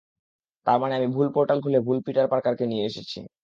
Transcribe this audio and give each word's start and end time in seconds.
তারমানে 0.67 0.93
আমি 0.95 1.07
ভুল 1.15 1.27
পোর্টাল 1.35 1.57
খুলে 1.63 1.79
ভুল 1.87 1.97
পিটার 2.05 2.27
পার্কারকে 2.31 2.65
নিয়ে 2.71 2.87
এসেছি। 2.89 3.19